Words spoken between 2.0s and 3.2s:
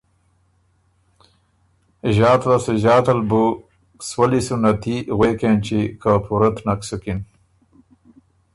ݫات لاسته ݫات ال